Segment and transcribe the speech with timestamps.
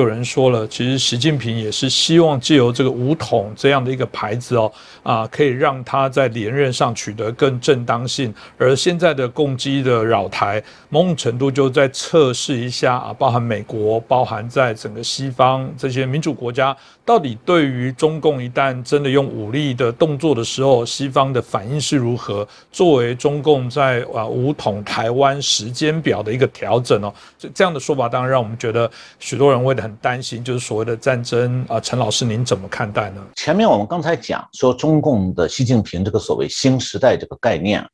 [0.00, 4.72] 有人说了，其实习近平也是希望借由这个五统这样的一个牌子哦，
[5.04, 8.34] 啊，可以让他在连任上取得更正当性。
[8.58, 22.48] 而现在的攻击的扰台，某种程度就在测试一下啊，包含美国，包含在整个西方这些民主国家，到底对于中共一旦真的用武力的动作的时候，西方的反应是如何？
[22.72, 28.90] 作为中共在啊武统台湾时间表的一个调整哦，这这样的说法，当然让我们觉得
[29.20, 29.84] 许多人为了。
[29.84, 33.22] 很担心，就是所谓的战争啊，陈老师您怎么看待呢？
[33.34, 37.86] 前面我们刚才讲说，中共的习近平这个所谓新时代这个概念，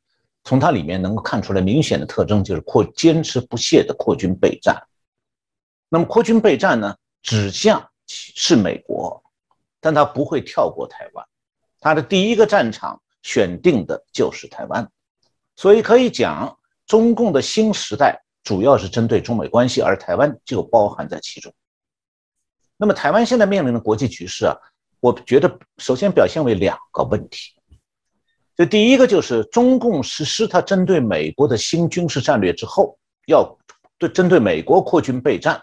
[0.45, 4.81] 从它里面能够看出来明显的特征，就是扩坚持不懈的扩军备战。
[5.89, 9.21] 那么扩军备战呢，指向是美国，
[9.79, 11.25] 但他不会跳过台湾，
[11.79, 14.89] 他的第一个战场选定的就是台湾，
[15.55, 21.53] 所以可以讲，中共的新时代主要是针对中美关系，而台湾就包含在其中。
[22.77, 24.57] 那么台湾现在面临的国际局势啊，
[24.99, 27.53] 我觉得首先表现为两个问题。
[28.55, 33.57] 这第一个就是中共实施它针对美国的新军事战略之后，要
[33.97, 35.61] 对针对美国扩军备战。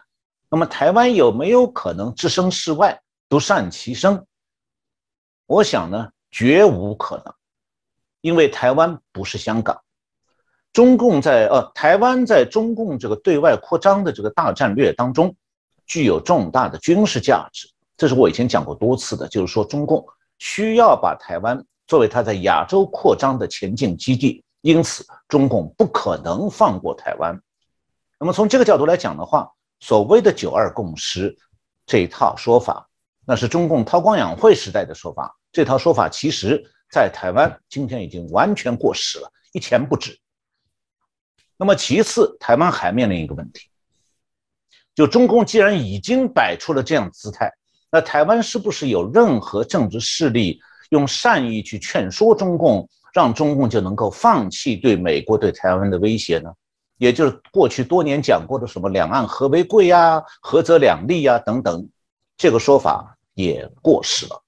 [0.50, 4.24] 那么台湾有没有可能置身事外，独善其身？
[5.46, 7.34] 我想呢，绝无可能，
[8.20, 9.80] 因为台湾不是香港。
[10.72, 15.34] 中共在呃，台湾在中共这个对外扩张的这个大战略当中。
[15.86, 19.26] 具有重大的军事价值，这是我以前讲过多次的。
[19.26, 27.41] 就是说，中共需要把台湾作为它在亚洲扩张的前进基地，因此中共不可能放过台湾。
[28.20, 29.50] 那么从这个角度来讲的话，
[29.81, 31.37] 所谓的“九二共识”
[31.87, 32.89] 这一套说法，
[33.25, 35.34] 那是中共韬光养晦时代的说法。
[35.53, 40.19] 这套说法其实在台湾今天已经完全过时了，一钱不值。
[41.56, 43.69] 那么其次，台湾还面临一个问题。
[44.95, 47.51] 就中共既然已经摆出了这样姿态，
[47.91, 56.53] 那台湾是不是有任何政治势力用善意去劝说中共，让中共就能够放弃对美国对台湾的威胁呢？
[56.98, 61.88] 也就是过去多年讲过的什么两岸和为贵呀、合则两利呀等等，
[62.36, 64.42] 这个说法也过时了，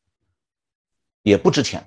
[1.22, 1.84] 也不值钱。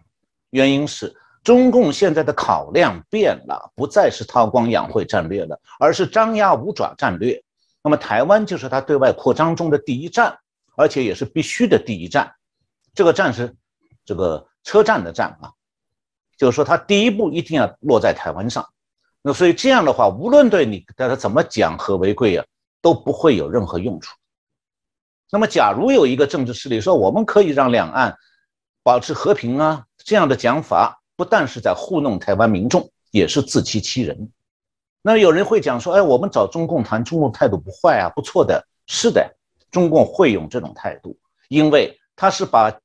[0.50, 1.14] 原因是
[1.44, 7.44] 中共现在的考量变了，不再是韬光养晦战略了，而是张牙舞爪战略。
[7.84, 10.38] 那么台湾就是他对外扩张中的第一站，
[10.78, 12.34] 而且也是必须的第一站。
[12.94, 13.54] 这个站是
[14.06, 15.52] 这个车站的站啊，
[16.38, 18.66] 就是说他第一步一定要落在台湾上。
[19.26, 22.46] 那所以这样的话，无论对你大家怎么讲和为贵啊，
[22.82, 24.14] 都不会有任何用处。
[25.32, 28.16] 那么假如有一个政治势力说我们可以让两岸
[28.84, 34.30] 保持和平啊，这样的讲法不但是在糊弄台湾民众，也是自欺欺人。
[35.02, 38.68] 那有人会讲说，哎，我们找中共谈，中共态度不坏啊，不错的。
[38.88, 39.34] 是的，
[39.72, 41.18] 中共会用这种态度，
[41.48, 42.78] 因为他是把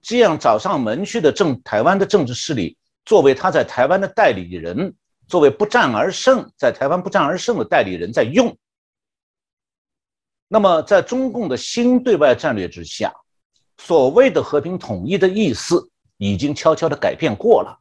[0.00, 4.94] 这样找上门去的政台湾的政治势力，作为他在台湾的代理人，
[5.26, 8.56] 作为不战而胜，在台湾不战而胜的代理人在用。
[10.48, 13.12] 那么，在中共的新对外战略之下，
[13.78, 17.78] 所谓的和平统一的意思已经悄悄的改变过了。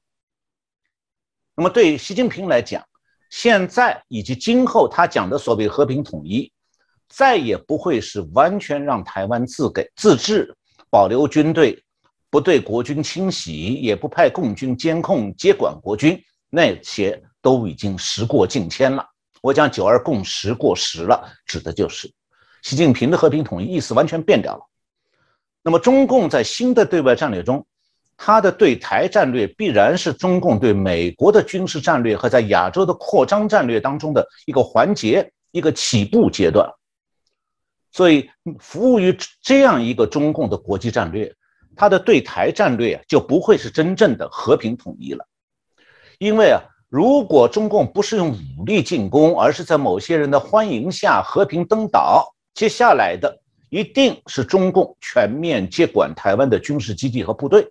[1.54, 2.82] 那么，对习近平来讲，
[3.30, 6.50] 现在以及今后，他讲的所谓和平统一，
[7.10, 10.56] 再也不会是完全让台湾自给自治，
[10.90, 11.84] 保留军队，
[12.30, 16.18] 不对国军清洗，也不派共军监控接管国军，
[16.50, 19.06] 那些都已经时过境迁了。
[19.42, 22.12] 我讲九二共识过时了，指的就是
[22.62, 24.62] 习近平的和平统一意思完全变掉了。
[25.64, 27.66] 那么，中共在新的对外战略中。
[28.24, 36.70] 他的对台战略必然是中共对美国的军事战略和在亚洲的扩张战略当中的一个环节、一个起步阶段，
[37.92, 38.30] 所以
[38.60, 41.34] 服务于这样一个中共的国际战略，
[41.76, 45.26] 他的对台战略就不会是真正的和平统一了。
[46.20, 53.34] 因为啊，如果中共不是用武力进攻，而是在某些人的欢迎下和平登岛，接下来的
[53.70, 57.66] 一定是中共全面接管台湾的军事基地和部队。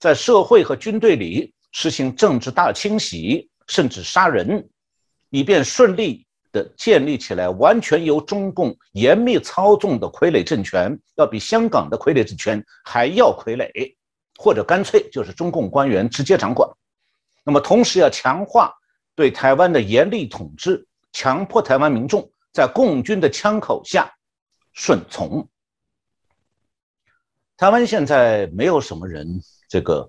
[0.00, 4.66] 在社会和军队里实行政治大清洗，甚至杀人，
[5.28, 13.94] 以便顺利的建立起来完全由中共严密操纵的傀儡政权，要比香港的傀儡政权还要傀儡，
[14.38, 16.66] 或者干脆就是中共官员直接掌管。
[17.46, 18.74] 那么，同时要强化
[19.14, 24.12] 对台湾的严厉统治，强迫台湾民众在共军的枪口下
[24.72, 25.48] 顺从。
[27.56, 29.40] 台湾现在没有什么人。
[29.68, 30.08] 这个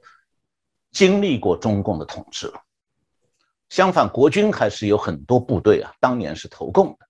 [0.91, 2.61] 经历过中共的统治了，
[3.69, 7.07] 相反，国军还是有很多部队啊，当年是投共的。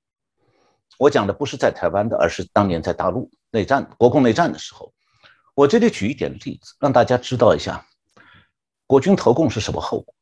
[0.98, 4.94] 我讲的不是在台湾的，而是当年在大陆内战、国共内战的时候。
[5.54, 7.86] 我这里举一点例子，让大家知道一下
[8.86, 10.16] 国军投共是什么后果。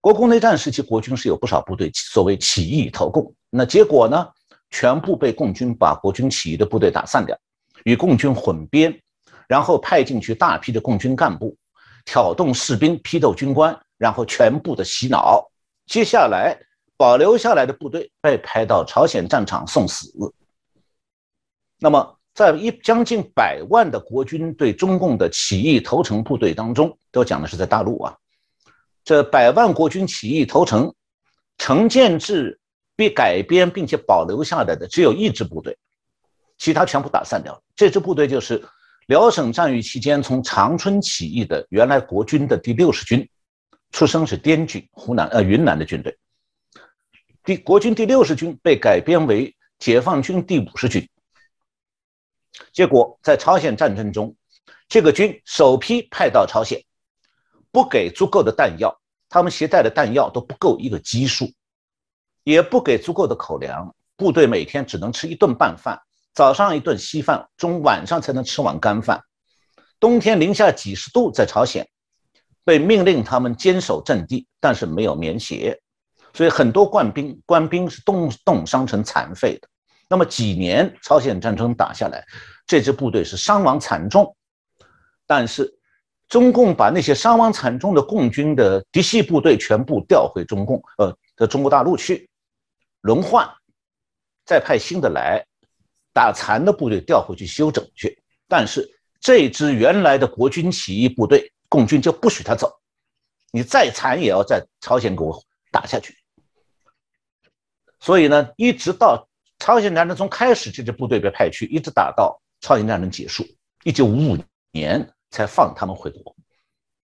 [0.00, 4.26] 国共内战时期，国军是有不少部队所谓起义投共，那结果呢，
[4.70, 7.36] 全部被共军把国军起义的部队打散掉，
[7.84, 8.98] 与共军混编，
[9.46, 11.56] 然后派进去大批的共军干部，
[12.04, 15.46] 挑动士兵批斗军官，然后全部的洗脑。
[15.86, 16.58] 接下来
[16.96, 20.12] 保留下来的部队被派到朝鲜战场送死。
[21.78, 22.16] 那么。
[22.32, 28.16] 在一将近百万的国军对中共的起义投诚部队当中，都讲的是在大陆啊，
[29.04, 30.94] 这百万国军起义投诚，
[31.58, 32.58] 成建制
[32.94, 35.76] 被改编并且保留下来的只有一支部队，
[36.58, 37.62] 其他全部打散掉了。
[37.74, 38.62] 这支部队就是
[39.06, 43.28] 辽沈战役期间从长春起义的原来国军的第六十军，
[43.90, 46.16] 出生是滇军，湖南呃云南的军队。
[47.42, 51.08] 第国军第六十军被改编为解放军第五十军。
[52.72, 54.36] 结果在朝鲜战争中，
[54.88, 56.80] 这个军首批派到朝鲜，
[57.72, 58.94] 不给足够的弹药，
[59.28, 61.52] 他们携带的弹药都不够一个基数，
[62.44, 66.00] 也不给足够的口粮，部队每天只能吃一顿半饭，
[66.34, 69.22] 早上一顿稀饭，中晚上才能吃碗干饭。
[69.98, 71.86] 冬天零下几十度，在朝鲜
[72.64, 75.78] 被命令他们坚守阵地，但是没有棉鞋，
[76.32, 79.68] 所以很多官兵官兵是冻冻伤成残废的。
[80.08, 82.24] 那么几年朝鲜战争打下来，
[82.66, 84.34] 这支部队是伤亡惨重，
[85.26, 85.72] 但是
[86.30, 92.26] 中共把那些伤亡惨重的共军的嫡系部队全部调回中共，呃，的中国大陆去
[93.02, 93.46] 轮换，
[94.46, 95.44] 再派新的来，
[96.14, 98.22] 打残的部队调回去休整去。
[98.48, 98.88] 但是
[99.20, 102.72] 这支原来的国军起义部队，共军就不许他走，
[103.52, 105.38] 你再残也要在朝鲜给我
[105.70, 106.16] 打下去。
[107.98, 109.26] 所以呢，一直到。
[109.62, 113.44] 朝鲜战争从开始，这支部队被派去，一直打到朝鲜战争结束，
[113.84, 114.38] 一九五五
[114.72, 116.34] 年才放他们回国。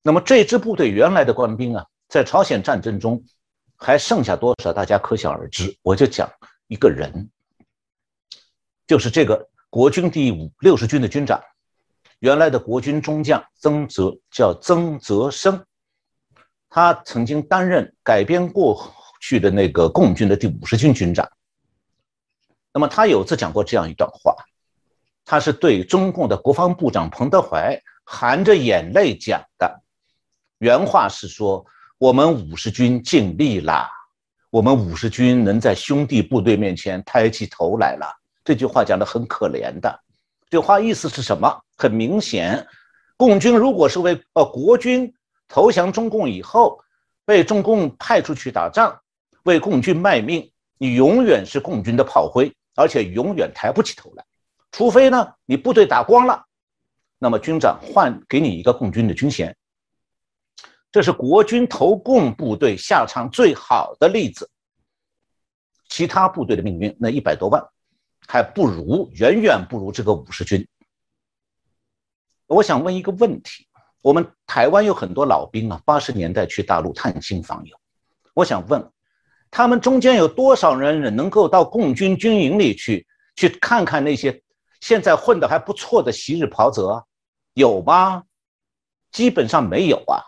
[0.03, 3.23] 那么这支部队原来的官兵啊，在朝鲜战争中
[3.77, 4.73] 还剩下多少？
[4.73, 5.77] 大家可想而知。
[5.83, 6.31] 我就讲
[6.67, 7.31] 一个人，
[8.87, 11.43] 就是这个国军第五六十军的军长，
[12.19, 15.65] 原来的国军中将曾泽，叫曾泽生，
[16.69, 21.27] 他曾经担任改编过去的那个共军的第五十军军长。
[22.73, 24.35] 那么他有次讲过这样一段话，
[25.25, 29.83] 他是对中共的国防部长彭德怀含着眼泪讲的，
[30.59, 31.65] 原话是说
[31.99, 33.89] ：“我们五十军尽力了，
[34.51, 38.07] 我们五十军能在兄弟部队面前抬起头来了。”
[38.45, 40.01] 这句话讲的很可怜的，
[40.51, 41.61] 这话意思是什么？
[41.77, 42.67] 很明显，
[43.17, 45.13] 共军如果是为呃国军
[45.49, 46.79] 投降中共以后
[47.25, 49.01] 被中共派出去打仗，
[49.45, 52.55] 为共军卖命，你永远是共军的炮灰。
[52.77, 54.25] 而且永远抬不起头来，
[54.73, 56.45] 除非呢，你部队打光了，
[57.25, 59.57] 那么军长换给你一个共军的军衔。
[60.93, 64.51] 这是国军投共部队下场最好的例子。
[65.89, 67.67] 其他部队的命运，那一百多万，
[68.29, 70.69] 还不如远远不如这个五十军。
[72.47, 73.67] 我想问一个问题：
[74.03, 77.75] 我们台湾有很多老兵啊，八十年代去大陆探亲访友，
[78.35, 78.87] 我想问。
[79.51, 84.43] 他们中间有多少人能够到共军军营里去，去看看那些
[84.83, 87.03] 现在混得还不错的昔日袍泽，
[87.55, 88.23] 有吗？
[89.11, 90.21] 基本上没有啊，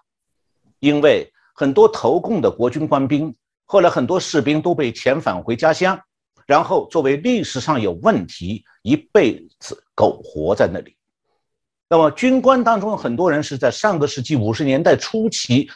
[0.79, 6.01] 因为很多投共的国军官兵，后来很多士兵都被遣返回家乡，
[6.47, 10.97] 然后作为历史上有问题，一辈子苟活在那里。
[11.89, 15.69] 那么军官当中很多人是在上个世纪五十年代初期，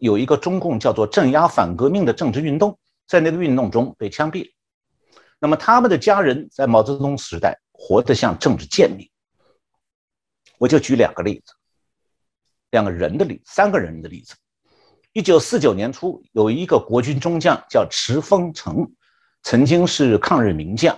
[0.00, 2.78] 有一个中共叫做镇压反革命的政治运动。
[3.04, 4.48] 在那个运动中被枪毙，
[5.38, 9.06] 那么他们的家人在毛泽东时代活得像政治贱民。
[10.62, 11.52] 我就举两个例子，
[12.70, 14.36] 两个人的例，三个人的例子。
[15.12, 18.88] 一九四九年初，有一个国军中将叫池峰成，
[19.42, 20.96] 曾经是抗日名将。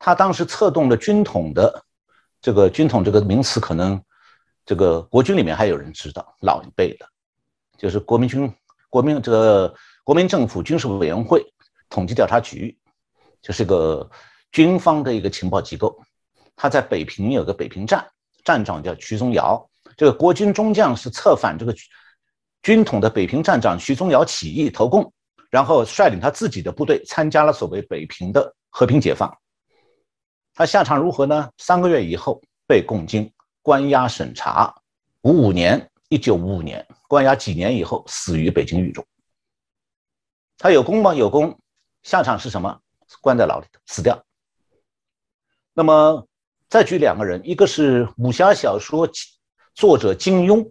[0.00, 1.84] 他当时策动了军统的
[2.40, 4.02] 这个军统这个名词，可能
[4.66, 7.06] 这个国军里面还有人知道，老一辈的，
[7.78, 8.52] 就是国民军
[8.90, 9.72] 国民这个。
[10.02, 11.46] 国民政府军事委员会
[11.88, 12.76] 统计调查局，
[13.40, 14.10] 就是个
[14.50, 15.96] 军方的一个情报机构。
[16.56, 18.04] 他在北平有个北平站，
[18.44, 19.68] 站长叫徐宗尧。
[19.96, 21.74] 这个国军中将是策反这个
[22.62, 25.12] 军统的北平站长徐宗尧起义投共，
[25.50, 29.36] 然后率领他自己的部队参加了所谓北平的和平解放。
[30.54, 31.50] 他下场如何呢？
[31.58, 33.30] 三个月以后被共军
[33.62, 34.74] 关押审查。
[35.22, 39.04] 五五年，一九五五年，关押几年以后死于北京狱中。
[40.58, 41.14] 他有功吗？
[41.14, 41.58] 有功，
[42.02, 42.80] 下场是什么？
[43.20, 44.24] 关在牢里头死掉。
[45.74, 46.26] 那么
[46.72, 49.06] 再举两个人，一个是武侠小说
[49.74, 50.66] 作者金庸，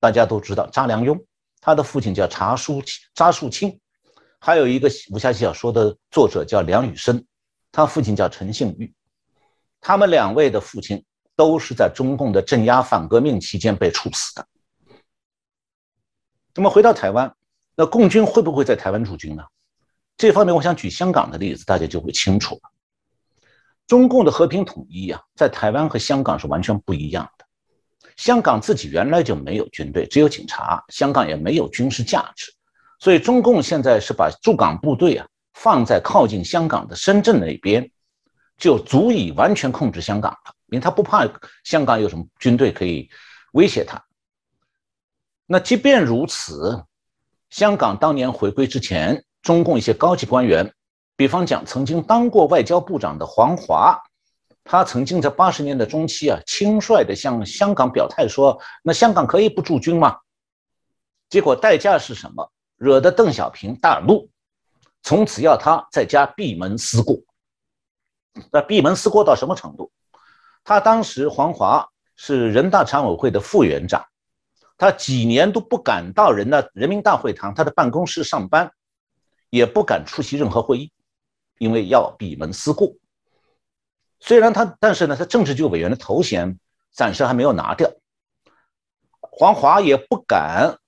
[0.00, 1.24] 大家都知道查良镛，
[1.60, 2.82] 他的父亲叫查书
[3.14, 3.70] 查树清；
[4.40, 7.24] 还有一个武侠小说的作者叫梁羽生，
[7.70, 8.92] 他父亲叫陈幸玉。
[9.80, 11.00] 他们两位的父亲
[11.36, 14.44] 都是在中共的镇压反革命期间被处死的。
[16.56, 17.32] 那么回到台湾，
[17.76, 19.44] 那共军会不会在台湾驻军呢？
[20.16, 22.62] 这方面，我想举香港的例子，大家就会清楚了。
[23.90, 27.44] 中共的和平统一啊，在台湾和香港是完全不一样的。
[28.16, 32.52] 香港自己原来就没有军队，只有警察，香港也没有军事价值，
[33.00, 37.90] 所以中共现在是把驻港部队啊放在靠近香港的深圳那边。
[38.56, 41.26] 就足以完全控制香港了，因为他不怕
[41.64, 43.10] 香港有什么军队可以
[43.54, 44.00] 威胁他。
[45.46, 46.80] 那即便如此，
[47.48, 50.70] 香港当年回归之前，中共一些高级官员，
[51.20, 53.94] 比方讲曾经当过外交部长的黄华，
[54.64, 60.16] 他曾经在八十年代中期啊，轻率的向香港表态说：“那香港可以不驻军吗？”
[61.28, 62.50] 结果代价是什么？
[62.78, 64.30] 惹得邓小平大怒，
[65.02, 67.18] 从此要他在家闭门思过。
[68.50, 69.92] 那闭门思过到什么程度？
[70.64, 71.86] 他当时黄华
[72.16, 74.02] 是人大常委会的副院长，
[74.78, 78.72] 他几年都不敢到人大人民大会堂他的办公室上班，
[79.50, 80.90] 也不敢出席任何会议，
[81.60, 82.94] 因为要闭门思过。
[84.18, 86.58] 虽然他，但是呢，他政治局委员的头衔
[86.90, 87.90] 暂时还没有拿掉。
[89.20, 90.78] 黄华也不敢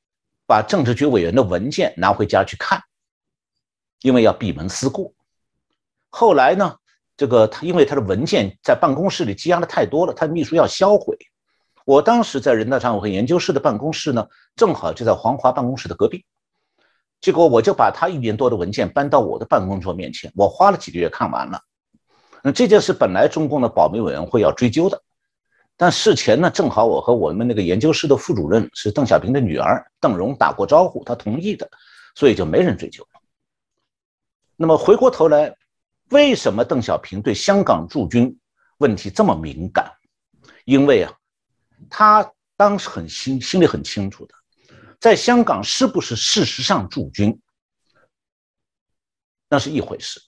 [0.46, 2.82] 把政治局委员的文件拿回家去看，
[4.00, 5.12] 因为要闭门思过。
[6.08, 6.76] 后来呢？
[7.14, 11.16] 这个他因为他的文件在办公室里积压的太多了，他秘书要销毁。
[11.84, 14.26] 我当时在人大常委会研究室的办公室呢，
[14.56, 16.24] 正好就在黄华办公室的隔壁。
[17.22, 21.58] 结果我就把他一年多的文件搬到我的办公桌面前，我花了几个月看完了。
[22.42, 25.02] 那这件事本来中共的保密委员会要追究的，
[25.78, 31.66] 但事前呢，正好我和我们那个研究室的副主任是邓小平的女儿邓蓉打过招呼，她同意的，
[32.14, 33.20] 所以就没人追究了。
[34.56, 35.56] 那么回过头来。
[36.10, 38.38] 为什么邓小平对香港驻军
[38.76, 39.90] 问题这么敏感？
[40.66, 41.12] 因为啊，
[41.88, 44.34] 他当时很心心里很清楚的，
[45.02, 47.36] 在香港是不是事实上驻军，
[49.48, 50.20] 那是一回事；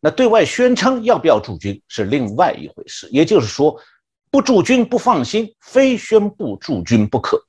[0.00, 3.08] 那对外宣称要不要驻军是另外一回事。
[3.12, 3.80] 也就是说，
[4.28, 7.40] 不驻军不放心，非宣布驻军不可。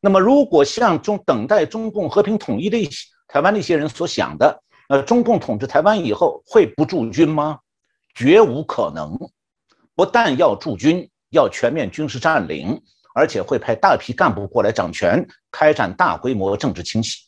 [0.00, 7.60] 那么，如果像中等待中共和平统一的一些台湾那些人所想的，呃，中共统治台湾以后会不驻军吗？
[8.12, 9.16] 绝无可能。
[9.94, 12.82] 不但要驻军，要全面军事占领，
[13.16, 17.24] 而且会派大批干部过来掌权，开展大规模政治清洗。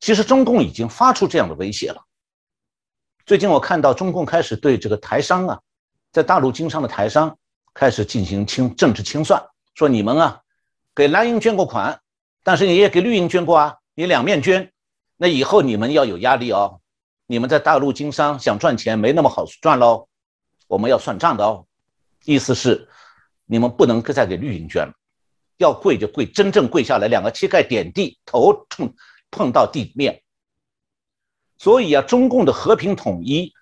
[0.00, 2.02] 其实中共已经发出这样的威胁了。
[3.26, 5.60] 最近我看到中共开始对这个台商啊，
[6.10, 7.36] 在大陆经商的台商
[7.74, 10.40] 开始进行清政治清算，说你们啊，
[10.94, 12.00] 给蓝营捐过款，
[12.42, 14.72] 但是你也给绿营捐过啊，你两面捐。
[15.18, 16.80] 那以后你们要有压力哦，
[17.26, 20.08] 你们在大陆经商想赚钱没那么好赚喽，
[20.66, 21.66] 我们要算账的哦。
[22.24, 22.88] 意思是，
[23.44, 24.94] 你们不能再给绿营捐了，
[25.60, 28.94] 要跪就跪，真正跪下来，两个膝盖点地，头碰
[29.30, 30.22] 碰到地面。
[31.58, 33.52] 所以啊，中共的和平统一，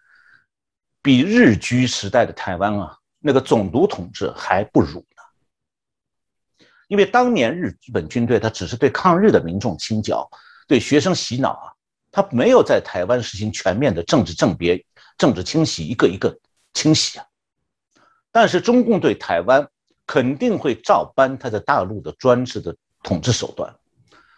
[1.02, 6.66] 比日据时代的台湾啊那个总督统治还不如呢。
[6.86, 10.30] 因为当年日本军队他只是对抗日的民众清剿。
[10.68, 11.72] 对学生洗脑啊，
[12.12, 14.84] 他没有在台湾实行全面的政治政别、
[15.16, 16.38] 政治清洗，一个一个
[16.74, 17.26] 清洗啊。
[18.30, 19.66] 但是中共对台湾
[20.08, 23.72] 肯定会照搬他在大陆的专制的统治手段，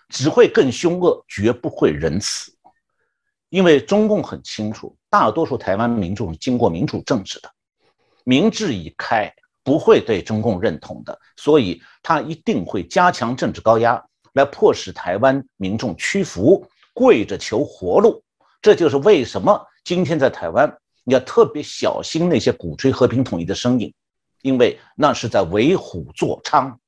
[0.08, 2.52] 只会更凶恶，绝不会仁慈。
[3.50, 7.48] 因为中共很清楚，大多数台湾民众经过民主政治的，
[8.24, 14.04] 民智已开，不会对中共认同的，所以他一定会加强政治高压。
[14.34, 18.22] 来迫使台湾民众屈服，跪着求活路。
[18.62, 20.72] 这就是为什么今天在台湾
[21.04, 23.92] 你要特别小心那些鼓吹和平统一的声音，
[24.42, 26.79] 因为那是在为虎作伥。